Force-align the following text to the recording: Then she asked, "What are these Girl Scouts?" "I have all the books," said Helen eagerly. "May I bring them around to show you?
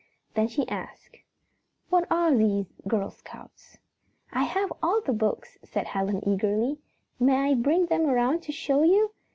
Then 0.33 0.47
she 0.47 0.67
asked, 0.67 1.17
"What 1.89 2.07
are 2.11 2.33
these 2.35 2.73
Girl 2.87 3.11
Scouts?" 3.11 3.77
"I 4.33 4.45
have 4.45 4.73
all 4.81 4.99
the 5.01 5.13
books," 5.13 5.59
said 5.63 5.85
Helen 5.85 6.27
eagerly. 6.27 6.79
"May 7.19 7.51
I 7.51 7.53
bring 7.53 7.85
them 7.85 8.07
around 8.07 8.41
to 8.45 8.51
show 8.51 8.81
you? 8.81 9.11